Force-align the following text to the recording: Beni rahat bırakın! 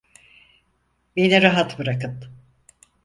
Beni 1.15 1.41
rahat 1.43 1.79
bırakın! 1.79 2.25